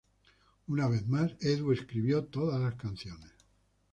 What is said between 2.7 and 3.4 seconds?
canciones.